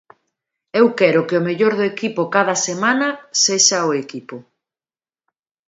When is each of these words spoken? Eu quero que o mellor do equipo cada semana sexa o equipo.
Eu 0.79 0.85
quero 0.99 1.25
que 1.27 1.37
o 1.39 1.45
mellor 1.47 1.73
do 1.79 1.83
equipo 1.93 2.21
cada 2.35 2.55
semana 2.67 3.07
sexa 3.45 3.87
o 3.89 3.91
equipo. 4.03 4.35